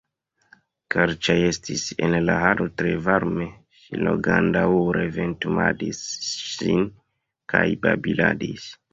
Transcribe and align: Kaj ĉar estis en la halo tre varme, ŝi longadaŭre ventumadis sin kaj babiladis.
Kaj 0.93 1.03
ĉar 1.25 1.39
estis 1.47 1.81
en 2.05 2.15
la 2.29 2.37
halo 2.43 2.65
tre 2.81 2.93
varme, 3.07 3.45
ŝi 3.81 3.99
longadaŭre 4.07 5.03
ventumadis 5.17 5.99
sin 6.47 6.81
kaj 7.55 7.63
babiladis. 7.85 8.65